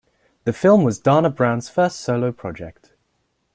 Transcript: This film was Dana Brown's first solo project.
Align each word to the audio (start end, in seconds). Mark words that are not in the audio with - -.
This 0.45 0.57
film 0.57 0.83
was 0.83 0.97
Dana 0.99 1.29
Brown's 1.29 1.69
first 1.69 1.99
solo 1.99 2.31
project. 2.31 2.91